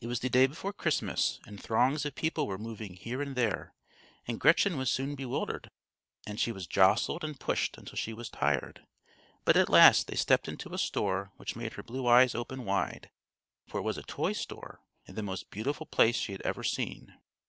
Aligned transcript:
It 0.00 0.06
was 0.06 0.20
the 0.20 0.28
day 0.28 0.46
before 0.46 0.72
Christmas, 0.72 1.40
and 1.44 1.60
throngs 1.60 2.04
of 2.06 2.14
people 2.14 2.46
were 2.46 2.58
moving 2.58 2.94
here 2.94 3.20
and 3.20 3.34
there, 3.34 3.74
and 4.24 4.38
Gretchen 4.38 4.76
was 4.76 4.88
soon 4.88 5.16
bewildered, 5.16 5.68
and 6.28 6.38
she 6.38 6.52
was 6.52 6.68
jostled 6.68 7.24
and 7.24 7.40
pushed 7.40 7.76
until 7.76 7.96
she 7.96 8.12
was 8.12 8.28
tired; 8.30 8.86
but 9.44 9.56
at 9.56 9.68
last 9.68 10.06
they 10.06 10.14
stepped 10.14 10.46
into 10.46 10.72
a 10.74 10.78
store 10.78 11.32
which 11.38 11.56
made 11.56 11.72
her 11.72 11.82
blue 11.82 12.06
eyes 12.06 12.36
open 12.36 12.64
wide, 12.64 13.10
for 13.66 13.78
it 13.78 13.82
was 13.84 13.98
a 13.98 14.02
toy 14.04 14.32
store, 14.32 14.80
and 15.08 15.16
the 15.16 15.24
most 15.24 15.50
beautiful 15.50 15.86
place 15.86 16.14
she 16.14 16.30
had 16.30 16.42
ever 16.42 16.62
seen. 16.62 17.18